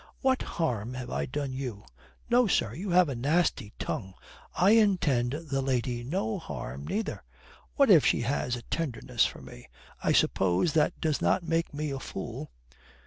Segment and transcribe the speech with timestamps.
[0.21, 1.83] "What harm have I done you?
[2.27, 4.15] No, sir, you have a nasty tongue.
[4.55, 7.23] I intend the old lady no harm, neither.
[7.75, 9.67] What if she has a tenderness for me?
[10.03, 12.49] I suppose that does not make me a fool."